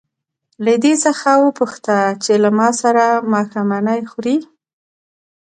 [0.65, 4.37] له دې څخه وپوښته چې له ما سره ماښامنۍ خوري.